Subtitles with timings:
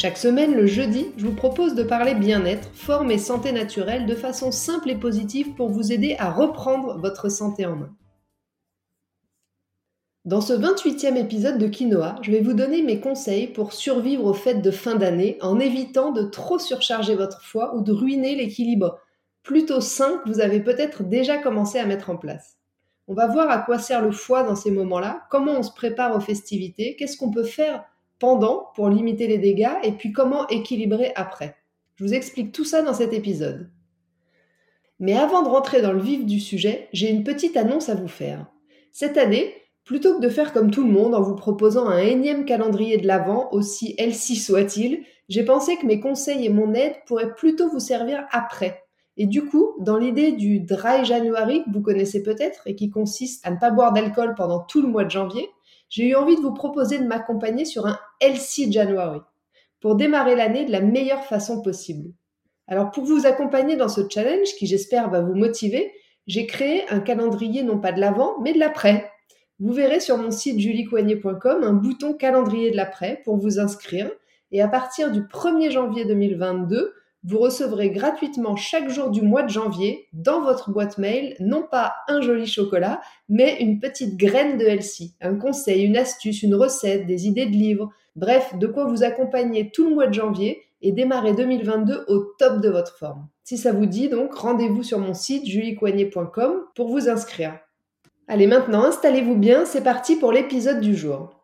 [0.00, 4.14] Chaque semaine, le jeudi, je vous propose de parler bien-être, forme et santé naturelle de
[4.14, 7.90] façon simple et positive pour vous aider à reprendre votre santé en main.
[10.24, 14.34] Dans ce 28e épisode de Quinoa, je vais vous donner mes conseils pour survivre aux
[14.34, 19.00] fêtes de fin d'année en évitant de trop surcharger votre foie ou de ruiner l'équilibre
[19.42, 22.56] plutôt sain que vous avez peut-être déjà commencé à mettre en place.
[23.08, 26.14] On va voir à quoi sert le foie dans ces moments-là, comment on se prépare
[26.14, 27.82] aux festivités, qu'est-ce qu'on peut faire
[28.18, 31.56] pendant pour limiter les dégâts et puis comment équilibrer après.
[31.96, 33.70] Je vous explique tout ça dans cet épisode.
[35.00, 38.08] Mais avant de rentrer dans le vif du sujet, j'ai une petite annonce à vous
[38.08, 38.46] faire.
[38.92, 42.44] Cette année, plutôt que de faire comme tout le monde en vous proposant un énième
[42.44, 47.34] calendrier de l'Avent, aussi healthy soit-il, j'ai pensé que mes conseils et mon aide pourraient
[47.34, 48.82] plutôt vous servir après.
[49.16, 53.44] Et du coup, dans l'idée du Dry January que vous connaissez peut-être et qui consiste
[53.46, 55.48] à ne pas boire d'alcool pendant tout le mois de janvier,
[55.88, 59.20] j'ai eu envie de vous proposer de m'accompagner sur un Healthy January
[59.80, 62.10] pour démarrer l'année de la meilleure façon possible.
[62.66, 65.92] Alors pour vous accompagner dans ce challenge qui j'espère va vous motiver,
[66.26, 69.10] j'ai créé un calendrier non pas de l'avant mais de l'après.
[69.60, 74.10] Vous verrez sur mon site juliecoignet.com un bouton calendrier de l'après pour vous inscrire
[74.52, 79.50] et à partir du 1er janvier 2022, vous recevrez gratuitement chaque jour du mois de
[79.50, 84.64] janvier dans votre boîte mail non pas un joli chocolat, mais une petite graine de
[84.64, 89.02] Elsie, un conseil, une astuce, une recette, des idées de livres, bref, de quoi vous
[89.02, 93.26] accompagner tout le mois de janvier et démarrer 2022 au top de votre forme.
[93.42, 97.58] Si ça vous dit donc, rendez-vous sur mon site juliecoignet.com pour vous inscrire.
[98.28, 101.37] Allez maintenant, installez-vous bien, c'est parti pour l'épisode du jour.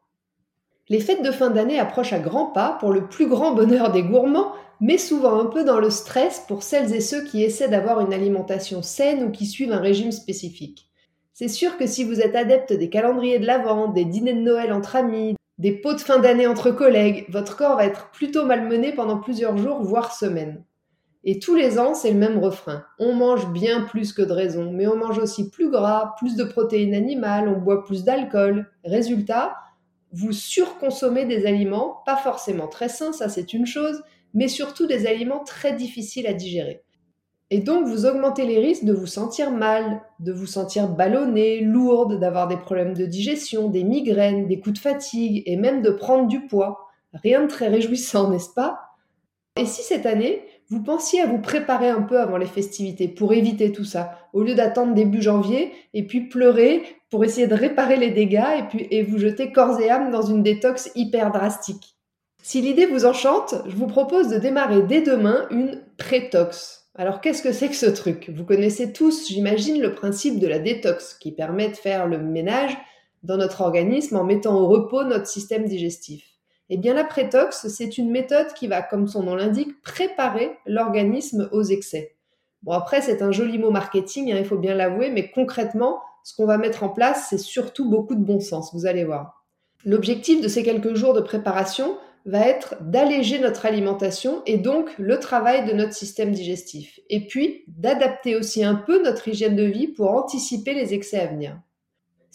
[0.90, 4.02] Les fêtes de fin d'année approchent à grands pas pour le plus grand bonheur des
[4.02, 8.00] gourmands, mais souvent un peu dans le stress pour celles et ceux qui essaient d'avoir
[8.00, 10.90] une alimentation saine ou qui suivent un régime spécifique.
[11.32, 14.72] C'est sûr que si vous êtes adepte des calendriers de l'Avent, des dîners de Noël
[14.72, 18.92] entre amis, des pots de fin d'année entre collègues, votre corps va être plutôt malmené
[18.92, 20.62] pendant plusieurs jours, voire semaines.
[21.24, 22.84] Et tous les ans, c'est le même refrain.
[22.98, 26.44] On mange bien plus que de raison, mais on mange aussi plus gras, plus de
[26.44, 28.70] protéines animales, on boit plus d'alcool.
[28.84, 29.54] Résultat,
[30.14, 34.02] vous surconsommez des aliments, pas forcément très sains, ça c'est une chose,
[34.32, 36.84] mais surtout des aliments très difficiles à digérer.
[37.50, 42.20] Et donc vous augmentez les risques de vous sentir mal, de vous sentir ballonné, lourde,
[42.20, 46.28] d'avoir des problèmes de digestion, des migraines, des coups de fatigue et même de prendre
[46.28, 46.88] du poids.
[47.12, 48.80] Rien de très réjouissant, n'est-ce pas?
[49.60, 53.32] Et si cette année, vous pensiez à vous préparer un peu avant les festivités pour
[53.32, 57.96] éviter tout ça, au lieu d'attendre début janvier et puis pleurer pour essayer de réparer
[57.96, 61.96] les dégâts et puis vous jeter corps et âme dans une détox hyper drastique.
[62.42, 66.90] Si l'idée vous enchante, je vous propose de démarrer dès demain une prétox.
[66.94, 68.30] Alors qu'est-ce que c'est que ce truc?
[68.34, 72.76] Vous connaissez tous, j'imagine, le principe de la détox qui permet de faire le ménage
[73.22, 76.33] dans notre organisme en mettant au repos notre système digestif.
[76.70, 81.48] Eh bien, la prétox, c'est une méthode qui va, comme son nom l'indique, préparer l'organisme
[81.52, 82.16] aux excès.
[82.62, 86.34] Bon, après, c'est un joli mot marketing, hein, il faut bien l'avouer, mais concrètement, ce
[86.34, 89.44] qu'on va mettre en place, c'est surtout beaucoup de bon sens, vous allez voir.
[89.84, 95.20] L'objectif de ces quelques jours de préparation va être d'alléger notre alimentation et donc le
[95.20, 96.98] travail de notre système digestif.
[97.10, 101.26] Et puis, d'adapter aussi un peu notre hygiène de vie pour anticiper les excès à
[101.26, 101.60] venir.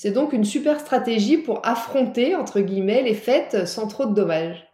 [0.02, 4.66] C'est donc une super stratégie pour affronter, entre guillemets, les fêtes sans trop de dommages.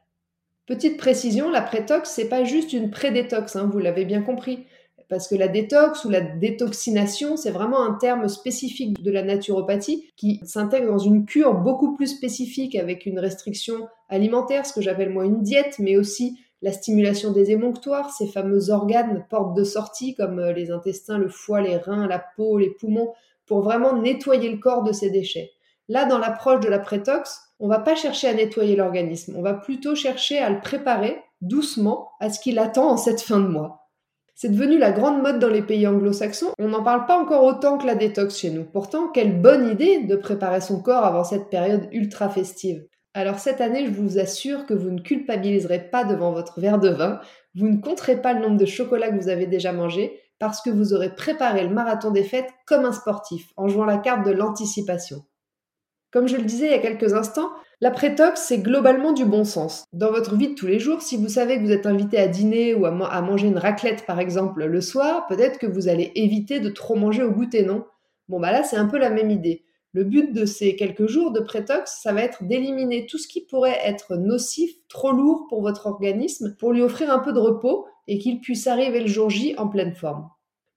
[0.68, 4.68] Petite précision, la prétox, c'est pas juste une pré-détox, hein, vous l'avez bien compris.
[5.10, 10.12] Parce que la détox ou la détoxination, c'est vraiment un terme spécifique de la naturopathie
[10.16, 15.10] qui s'intègre dans une cure beaucoup plus spécifique avec une restriction alimentaire, ce que j'appelle
[15.10, 20.14] moi une diète, mais aussi la stimulation des émonctoires, ces fameux organes portes de sortie
[20.14, 23.12] comme les intestins, le foie, les reins, la peau, les poumons,
[23.46, 25.52] pour vraiment nettoyer le corps de ses déchets.
[25.88, 29.54] Là, dans l'approche de la prétox, on va pas chercher à nettoyer l'organisme, on va
[29.54, 33.86] plutôt chercher à le préparer doucement à ce qu'il attend en cette fin de mois.
[34.38, 36.52] C'est devenu la grande mode dans les pays anglo-saxons.
[36.60, 38.66] On n'en parle pas encore autant que la détox chez nous.
[38.66, 42.86] Pourtant, quelle bonne idée de préparer son corps avant cette période ultra festive.
[43.14, 46.90] Alors cette année, je vous assure que vous ne culpabiliserez pas devant votre verre de
[46.90, 47.22] vin,
[47.56, 50.70] vous ne compterez pas le nombre de chocolats que vous avez déjà mangé, parce que
[50.70, 54.32] vous aurez préparé le marathon des fêtes comme un sportif, en jouant la carte de
[54.32, 55.24] l'anticipation.
[56.12, 57.52] Comme je le disais il y a quelques instants,
[57.82, 59.84] la prétox, c'est globalement du bon sens.
[59.92, 62.30] Dans votre vie de tous les jours, si vous savez que vous êtes invité à
[62.30, 66.62] dîner ou à, manger une raclette par exemple le soir, peut-être que vous allez éviter
[66.62, 67.84] de trop manger au goûter, non?
[68.30, 69.66] Bon bah là c'est un peu la même idée.
[69.92, 73.46] Le but de ces quelques jours de prétox, ça va être d'éliminer tout ce qui
[73.46, 77.88] pourrait être nocif, trop lourd pour votre organisme, pour lui offrir un peu de repos
[78.08, 80.30] et qu'il puisse arriver le jour J en pleine forme.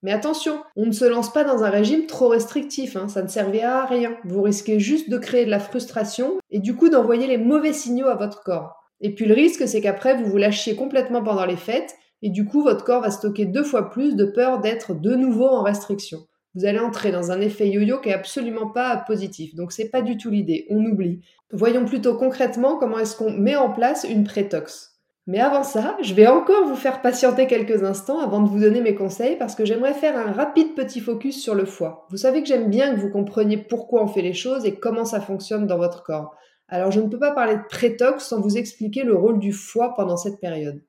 [0.03, 3.29] Mais attention, on ne se lance pas dans un régime trop restrictif, hein, ça ne
[3.29, 4.17] servira à rien.
[4.25, 8.07] Vous risquez juste de créer de la frustration et du coup d'envoyer les mauvais signaux
[8.07, 8.77] à votre corps.
[9.01, 12.45] Et puis le risque, c'est qu'après, vous vous lâchiez complètement pendant les fêtes et du
[12.45, 16.19] coup, votre corps va stocker deux fois plus de peur d'être de nouveau en restriction.
[16.55, 19.55] Vous allez entrer dans un effet yo-yo qui est absolument pas positif.
[19.55, 21.21] Donc c'est pas du tout l'idée, on oublie.
[21.53, 24.98] Voyons plutôt concrètement comment est-ce qu'on met en place une prétox.
[25.29, 28.81] Mais avant ça, je vais encore vous faire patienter quelques instants avant de vous donner
[28.81, 32.07] mes conseils parce que j'aimerais faire un rapide petit focus sur le foie.
[32.09, 35.05] Vous savez que j'aime bien que vous compreniez pourquoi on fait les choses et comment
[35.05, 36.35] ça fonctionne dans votre corps.
[36.67, 39.95] Alors je ne peux pas parler de prétox sans vous expliquer le rôle du foie
[39.95, 40.83] pendant cette période.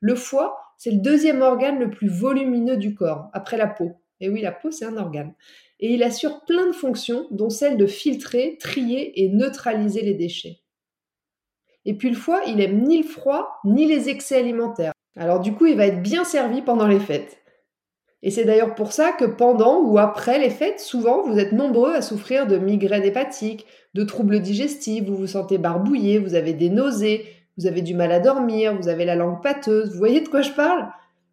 [0.00, 3.92] Le foie, c'est le deuxième organe le plus volumineux du corps, après la peau.
[4.18, 5.34] Et oui, la peau, c'est un organe.
[5.78, 10.63] Et il assure plein de fonctions, dont celle de filtrer, trier et neutraliser les déchets.
[11.84, 14.92] Et puis le foie, il aime ni le froid, ni les excès alimentaires.
[15.16, 17.38] Alors du coup, il va être bien servi pendant les fêtes.
[18.22, 21.92] Et c'est d'ailleurs pour ça que pendant ou après les fêtes, souvent, vous êtes nombreux
[21.94, 26.70] à souffrir de migraines hépatiques, de troubles digestifs, vous vous sentez barbouillé, vous avez des
[26.70, 27.26] nausées,
[27.58, 29.92] vous avez du mal à dormir, vous avez la langue pâteuse.
[29.92, 30.88] Vous voyez de quoi je parle?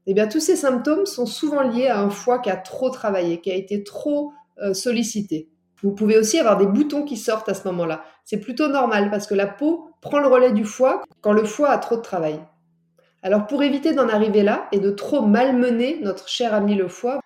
[0.06, 3.39] Eh bien, tous ces symptômes sont souvent liés à un foie qui a trop travaillé,
[3.39, 5.47] qui a été trop euh, sollicité.
[5.83, 8.04] Vous pouvez aussi avoir des boutons qui sortent à ce moment-là.
[8.24, 11.69] C'est plutôt normal parce que la peau prend le relais du foie quand le foie
[11.69, 12.39] a trop de travail.
[13.24, 17.19] Alors pour éviter d'en arriver là et de trop malmener notre cher ami le foie,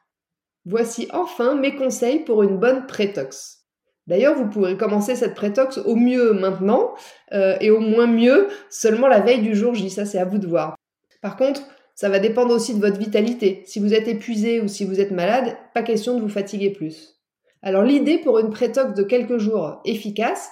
[0.65, 3.65] voici enfin mes conseils pour une bonne prétox.
[4.07, 6.93] D'ailleurs, vous pourrez commencer cette prétox au mieux maintenant
[7.33, 9.89] euh, et au moins mieux seulement la veille du jour J.
[9.89, 10.75] Ça, c'est à vous de voir.
[11.21, 11.61] Par contre,
[11.95, 13.63] ça va dépendre aussi de votre vitalité.
[13.65, 17.14] Si vous êtes épuisé ou si vous êtes malade, pas question de vous fatiguer plus.
[17.61, 20.49] Alors l'idée pour une prétox de quelques jours efficace,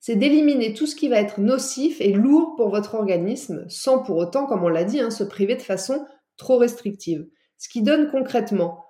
[0.00, 4.16] c'est d'éliminer tout ce qui va être nocif et lourd pour votre organisme, sans pour
[4.16, 6.04] autant, comme on l'a dit, hein, se priver de façon
[6.36, 7.26] trop restrictive.
[7.56, 8.84] Ce qui donne concrètement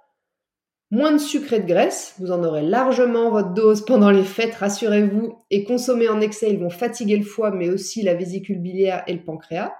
[0.90, 4.54] moins de sucre et de graisse, vous en aurez largement votre dose pendant les fêtes,
[4.54, 9.02] rassurez-vous, et consommer en excès, ils vont fatiguer le foie, mais aussi la vésicule biliaire
[9.06, 9.72] et le pancréas.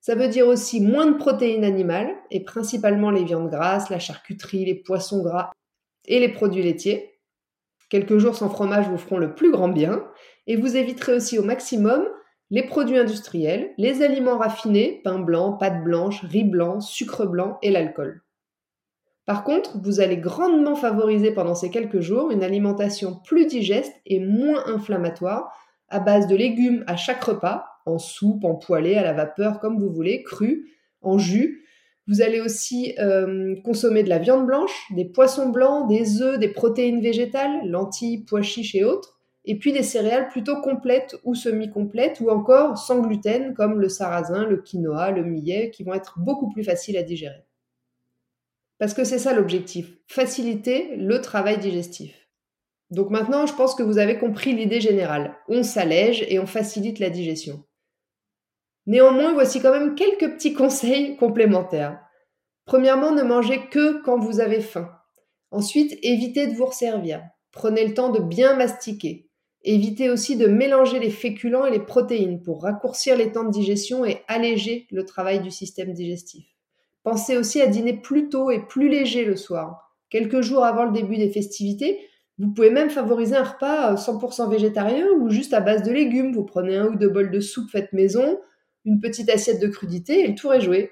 [0.00, 4.64] Ça veut dire aussi moins de protéines animales, et principalement les viandes grasses, la charcuterie,
[4.64, 5.50] les poissons gras
[6.06, 7.18] et les produits laitiers.
[7.88, 10.04] Quelques jours sans fromage vous feront le plus grand bien
[10.46, 12.04] et vous éviterez aussi au maximum
[12.50, 17.70] les produits industriels, les aliments raffinés, pain blanc, pâte blanche, riz blanc, sucre blanc et
[17.70, 18.22] l'alcool.
[19.24, 24.20] Par contre, vous allez grandement favoriser pendant ces quelques jours une alimentation plus digeste et
[24.20, 25.52] moins inflammatoire
[25.88, 29.80] à base de légumes à chaque repas, en soupe, en poêlée, à la vapeur, comme
[29.80, 30.70] vous voulez, cru,
[31.02, 31.65] en jus,
[32.08, 36.48] vous allez aussi euh, consommer de la viande blanche, des poissons blancs, des œufs, des
[36.48, 42.20] protéines végétales, lentilles, pois chiches et autres, et puis des céréales plutôt complètes ou semi-complètes,
[42.20, 46.48] ou encore sans gluten comme le sarrasin, le quinoa, le millet, qui vont être beaucoup
[46.48, 47.44] plus faciles à digérer.
[48.78, 52.28] Parce que c'est ça l'objectif, faciliter le travail digestif.
[52.90, 55.36] Donc maintenant, je pense que vous avez compris l'idée générale.
[55.48, 57.64] On s'allège et on facilite la digestion.
[58.86, 62.00] Néanmoins, voici quand même quelques petits conseils complémentaires.
[62.66, 64.90] Premièrement, ne mangez que quand vous avez faim.
[65.52, 67.22] Ensuite, évitez de vous resservir.
[67.52, 69.30] Prenez le temps de bien mastiquer.
[69.62, 74.04] Évitez aussi de mélanger les féculents et les protéines pour raccourcir les temps de digestion
[74.04, 76.44] et alléger le travail du système digestif.
[77.04, 79.94] Pensez aussi à dîner plus tôt et plus léger le soir.
[80.10, 82.00] Quelques jours avant le début des festivités,
[82.38, 86.32] vous pouvez même favoriser un repas 100% végétarien ou juste à base de légumes.
[86.32, 88.40] Vous prenez un ou deux bols de soupe faite maison,
[88.84, 90.90] une petite assiette de crudité et le tour est joué.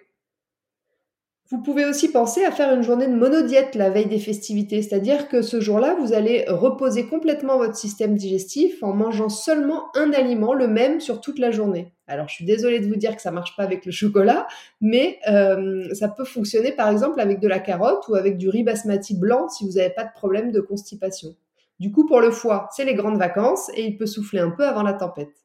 [1.51, 5.29] Vous pouvez aussi penser à faire une journée de monodiète la veille des festivités, c'est-à-dire
[5.29, 10.55] que ce jour-là, vous allez reposer complètement votre système digestif en mangeant seulement un aliment,
[10.55, 11.93] le même sur toute la journée.
[12.07, 14.47] Alors, je suis désolée de vous dire que ça marche pas avec le chocolat,
[14.81, 18.63] mais euh, ça peut fonctionner par exemple avec de la carotte ou avec du riz
[18.63, 21.37] basmati blanc si vous n'avez pas de problème de constipation.
[21.79, 24.65] Du coup, pour le foie, c'est les grandes vacances et il peut souffler un peu
[24.65, 25.44] avant la tempête.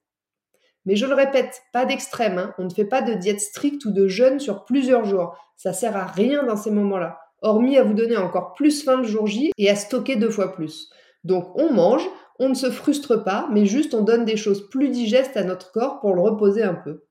[0.86, 2.38] Mais je le répète, pas d'extrême.
[2.38, 2.54] Hein.
[2.58, 5.36] On ne fait pas de diète stricte ou de jeûne sur plusieurs jours.
[5.58, 9.08] Ça sert à rien dans ces moments-là, hormis à vous donner encore plus faim le
[9.08, 10.90] jour J et à stocker deux fois plus.
[11.24, 12.08] Donc on mange,
[12.40, 15.72] on ne se frustre pas, mais juste on donne des choses plus digestes à notre
[15.72, 17.04] corps pour le reposer un peu.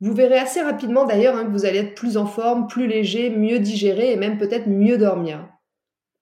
[0.00, 3.30] Vous verrez assez rapidement d'ailleurs hein, que vous allez être plus en forme, plus léger,
[3.30, 5.48] mieux digéré et même peut-être mieux dormir.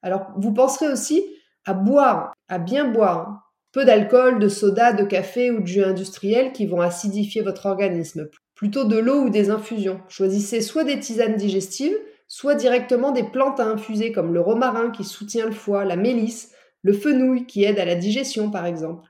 [0.03, 1.25] Alors vous penserez aussi
[1.65, 3.50] à boire, à bien boire.
[3.73, 8.29] Peu d'alcool, de soda, de café ou de jus industriel qui vont acidifier votre organisme.
[8.57, 10.01] Plutôt de l'eau ou des infusions.
[10.09, 11.97] Choisissez soit des tisanes digestives,
[12.27, 16.53] soit directement des plantes à infuser comme le romarin qui soutient le foie, la mélisse,
[16.83, 19.09] le fenouil qui aide à la digestion par exemple.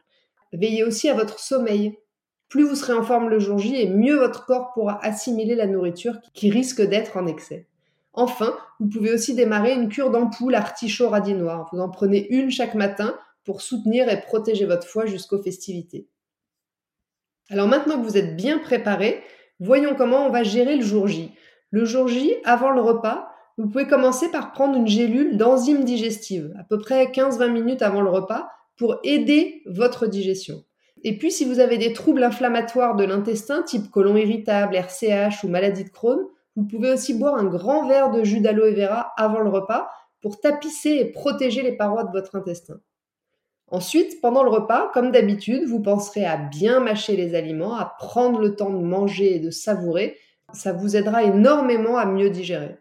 [0.52, 1.96] Veillez aussi à votre sommeil.
[2.48, 5.66] Plus vous serez en forme le jour J et mieux votre corps pourra assimiler la
[5.66, 7.66] nourriture qui risque d'être en excès.
[8.12, 11.68] Enfin, vous pouvez aussi démarrer une cure d'ampoule artichaut radis noir.
[11.72, 13.14] Vous en prenez une chaque matin
[13.50, 16.06] pour soutenir et protéger votre foie jusqu'aux festivités.
[17.48, 19.24] Alors maintenant que vous êtes bien préparé,
[19.58, 21.32] voyons comment on va gérer le jour J.
[21.72, 23.28] Le jour J, avant le repas,
[23.58, 28.02] vous pouvez commencer par prendre une gélule d'enzymes digestives, à peu près 15-20 minutes avant
[28.02, 30.62] le repas, pour aider votre digestion.
[31.02, 35.48] Et puis, si vous avez des troubles inflammatoires de l'intestin, type colon irritable, RCH ou
[35.48, 36.20] maladie de Crohn,
[36.54, 39.90] vous pouvez aussi boire un grand verre de jus d'aloe vera avant le repas
[40.22, 42.78] pour tapisser et protéger les parois de votre intestin.
[43.70, 48.40] Ensuite, pendant le repas, comme d'habitude, vous penserez à bien mâcher les aliments, à prendre
[48.40, 50.16] le temps de manger et de savourer.
[50.52, 52.76] Ça vous aidera énormément à mieux digérer.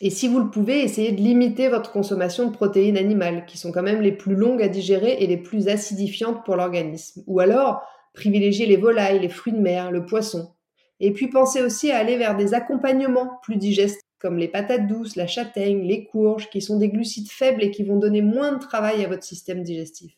[0.00, 3.72] Et si vous le pouvez, essayez de limiter votre consommation de protéines animales, qui sont
[3.72, 7.22] quand même les plus longues à digérer et les plus acidifiantes pour l'organisme.
[7.26, 7.82] Ou alors,
[8.12, 10.55] privilégiez les volailles, les fruits de mer, le poisson.
[11.00, 15.16] Et puis pensez aussi à aller vers des accompagnements plus digestes, comme les patates douces,
[15.16, 18.58] la châtaigne, les courges, qui sont des glucides faibles et qui vont donner moins de
[18.58, 20.16] travail à votre système digestif.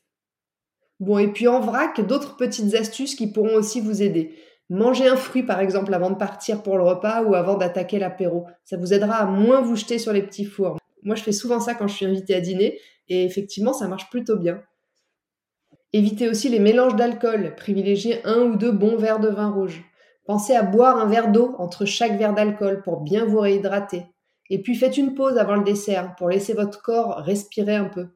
[1.01, 4.37] Bon, et puis en vrac, d'autres petites astuces qui pourront aussi vous aider.
[4.71, 8.47] Mangez un fruit par exemple avant de partir pour le repas ou avant d'attaquer l'apéro.
[8.65, 10.79] Ça vous aidera à moins vous jeter sur les petits fours.
[11.03, 14.11] Moi, je fais souvent ça quand je suis invitée à dîner et effectivement, ça marche
[14.11, 14.63] plutôt bien.
[15.95, 17.55] Évitez aussi les mélanges d'alcool.
[17.57, 19.83] Privilégiez un ou deux bons verres de vin rouge.
[20.29, 24.05] Pensez à boire un verre d'eau entre chaque verre d'alcool pour bien vous réhydrater.
[24.51, 28.09] Et puis faites une pause avant le dessert pour laisser votre corps respirer un peu.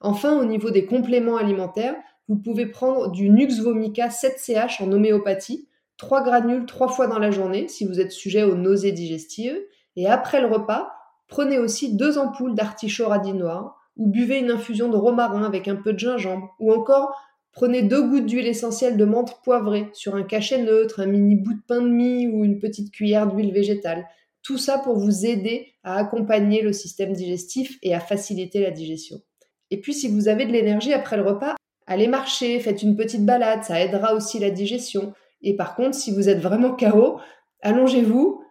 [0.00, 1.96] Enfin, au niveau des compléments alimentaires,
[2.28, 7.30] vous pouvez prendre du Nux Vomica 7CH en homéopathie, 3 granules 3 fois dans la
[7.30, 9.60] journée si vous êtes sujet aux nausées digestives.
[9.96, 10.94] Et après le repas,
[11.28, 15.76] prenez aussi deux ampoules d'artichaut radis noir ou buvez une infusion de romarin avec un
[15.76, 17.14] peu de gingembre ou encore
[17.56, 21.54] Prenez deux gouttes d'huile essentielle de menthe poivrée sur un cachet neutre, un mini bout
[21.54, 24.06] de pain de mie ou une petite cuillère d'huile végétale.
[24.42, 29.22] Tout ça pour vous aider à accompagner le système digestif et à faciliter la digestion.
[29.70, 31.54] Et puis si vous avez de l'énergie après le repas,
[31.86, 35.14] allez marcher, faites une petite balade, ça aidera aussi la digestion.
[35.40, 37.20] Et par contre, si vous êtes vraiment KO,
[37.62, 38.44] allongez-vous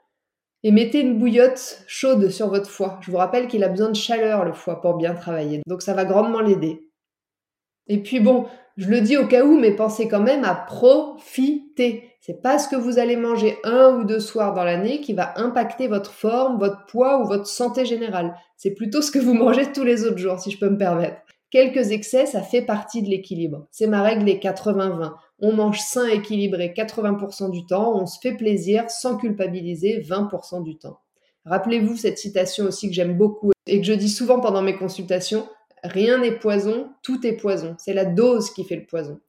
[0.64, 3.00] et mettez une bouillotte chaude sur votre foie.
[3.04, 5.62] Je vous rappelle qu'il a besoin de chaleur le foie pour bien travailler.
[5.68, 6.90] Donc ça va grandement l'aider.
[7.88, 8.48] Et puis bon,
[8.78, 12.10] je le dis au cas où, mais pensez quand même à profiter.
[12.20, 15.40] C'est pas ce que vous allez manger un ou deux soirs dans l'année qui va
[15.40, 18.36] impacter votre forme, votre poids ou votre santé générale.
[18.58, 21.18] C'est plutôt ce que vous mangez tous les autres jours, si je peux me permettre.
[21.52, 23.68] Quelques excès, ça fait partie de l'équilibre.
[23.72, 25.14] C'est ma règle des 80-20.
[25.40, 30.78] On mange sain équilibré 80% du temps, on se fait plaisir sans culpabiliser 20% du
[30.78, 31.00] temps.
[31.46, 35.48] Rappelez-vous cette citation aussi que j'aime beaucoup et que je dis souvent pendant mes consultations,
[35.86, 37.76] Rien n'est poison, tout est poison.
[37.78, 39.20] C'est la dose qui fait le poison.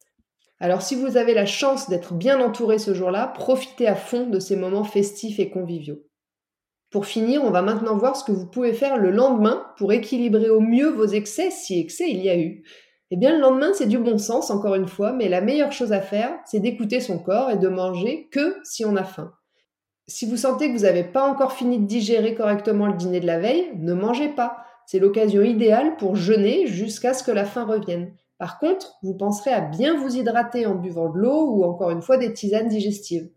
[0.58, 4.40] Alors si vous avez la chance d'être bien entouré ce jour-là, profitez à fond de
[4.40, 6.02] ces moments festifs et conviviaux.
[6.90, 10.48] Pour finir, on va maintenant voir ce que vous pouvez faire le lendemain pour équilibrer
[10.48, 12.64] au mieux vos excès, si excès il y a eu.
[13.10, 15.92] Eh bien, le lendemain, c'est du bon sens, encore une fois, mais la meilleure chose
[15.92, 19.32] à faire, c'est d'écouter son corps et de manger que si on a faim.
[20.08, 23.26] Si vous sentez que vous n'avez pas encore fini de digérer correctement le dîner de
[23.26, 24.58] la veille, ne mangez pas.
[24.86, 28.14] C'est l'occasion idéale pour jeûner jusqu'à ce que la faim revienne.
[28.38, 32.02] Par contre, vous penserez à bien vous hydrater en buvant de l'eau ou encore une
[32.02, 33.28] fois des tisanes digestives.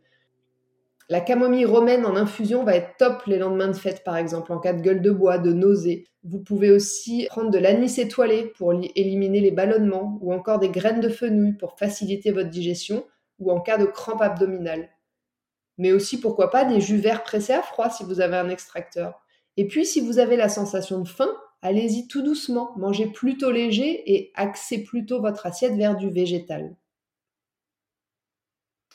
[1.12, 4.60] La camomille romaine en infusion va être top les lendemains de fête, par exemple, en
[4.60, 6.06] cas de gueule de bois, de nausée.
[6.24, 11.00] Vous pouvez aussi prendre de l'anis étoilé pour éliminer les ballonnements, ou encore des graines
[11.00, 13.06] de fenouil pour faciliter votre digestion,
[13.39, 14.89] ou en cas de crampe abdominale.
[15.79, 19.20] Mais aussi, pourquoi pas, des jus verts pressés à froid si vous avez un extracteur.
[19.58, 21.29] Et puis, si vous avez la sensation de faim,
[21.62, 26.75] allez-y tout doucement, mangez plutôt léger et axez plutôt votre assiette vers du végétal.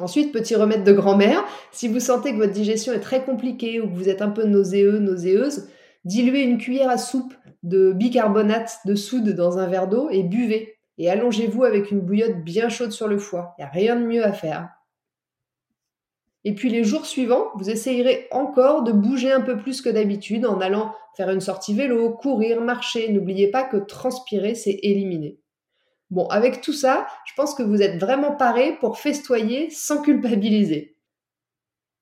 [0.00, 3.88] Ensuite, petit remède de grand-mère, si vous sentez que votre digestion est très compliquée ou
[3.88, 5.68] que vous êtes un peu nauséeux, nauséeuse,
[6.04, 10.75] diluez une cuillère à soupe de bicarbonate de soude dans un verre d'eau et buvez.
[10.99, 13.54] Et allongez-vous avec une bouillotte bien chaude sur le foie.
[13.58, 14.68] Il n'y a rien de mieux à faire.
[16.44, 20.44] Et puis les jours suivants, vous essayerez encore de bouger un peu plus que d'habitude
[20.44, 23.10] en allant faire une sortie vélo, courir, marcher.
[23.10, 25.38] N'oubliez pas que transpirer, c'est éliminer.
[26.10, 30.94] Bon, avec tout ça, je pense que vous êtes vraiment paré pour festoyer sans culpabiliser.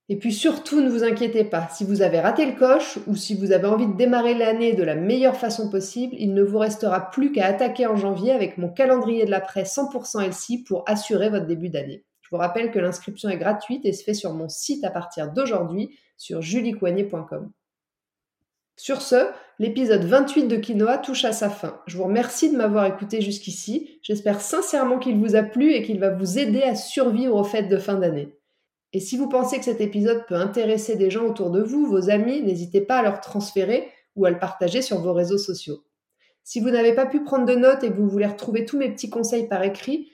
[0.08, 3.34] Et puis surtout, ne vous inquiétez pas, si vous avez raté le coche ou si
[3.34, 7.11] vous avez envie de démarrer l'année de la meilleure façon possible, il ne vous restera
[7.11, 11.30] plus qu'à attaquer en janvier avec mon calendrier de la presse 100% LC pour assurer
[11.30, 12.04] votre début d'année.
[12.32, 15.98] Vous rappelle que l'inscription est gratuite et se fait sur mon site à partir d'aujourd'hui
[16.16, 17.52] sur juliecoignet.com.
[18.74, 21.78] Sur ce, l'épisode 28 de Quinoa touche à sa fin.
[21.86, 23.98] Je vous remercie de m'avoir écouté jusqu'ici.
[24.00, 27.68] J'espère sincèrement qu'il vous a plu et qu'il va vous aider à survivre aux fêtes
[27.68, 28.34] de fin d'année.
[28.94, 32.08] Et si vous pensez que cet épisode peut intéresser des gens autour de vous, vos
[32.08, 35.84] amis, n'hésitez pas à leur transférer ou à le partager sur vos réseaux sociaux.
[36.44, 38.90] Si vous n'avez pas pu prendre de notes et que vous voulez retrouver tous mes
[38.90, 40.12] petits conseils par écrit,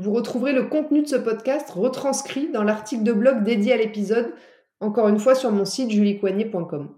[0.00, 4.32] vous retrouverez le contenu de ce podcast retranscrit dans l'article de blog dédié à l'épisode,
[4.80, 6.96] encore une fois sur mon site juliecoignet.com.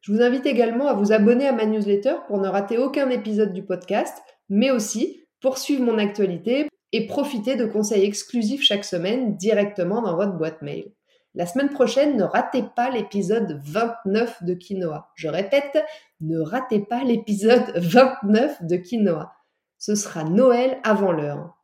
[0.00, 3.52] Je vous invite également à vous abonner à ma newsletter pour ne rater aucun épisode
[3.52, 4.16] du podcast,
[4.48, 10.14] mais aussi pour suivre mon actualité et profiter de conseils exclusifs chaque semaine directement dans
[10.14, 10.92] votre boîte mail.
[11.34, 15.10] La semaine prochaine, ne ratez pas l'épisode 29 de Quinoa.
[15.16, 15.84] Je répète,
[16.20, 19.32] ne ratez pas l'épisode 29 de Quinoa.
[19.76, 21.63] Ce sera Noël avant l'heure.